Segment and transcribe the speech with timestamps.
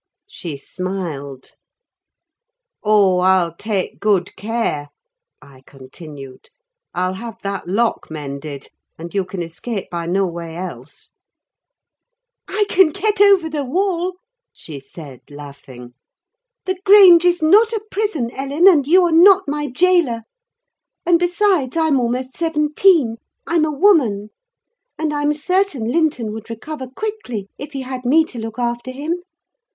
[0.27, 1.51] She smiled.
[2.83, 4.89] "Oh, I'll take good care,"
[5.43, 6.49] I continued:
[6.95, 11.11] "I'll have that lock mended, and you can escape by no way else."
[12.47, 14.15] "I can get over the wall,"
[14.51, 15.93] she said laughing.
[16.65, 20.23] "The Grange is not a prison, Ellen, and you are not my gaoler.
[21.05, 24.29] And besides, I'm almost seventeen: I'm a woman.
[24.97, 29.21] And I'm certain Linton would recover quickly if he had me to look after him.